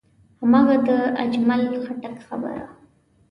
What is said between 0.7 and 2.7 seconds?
د اجمل خټک خبره.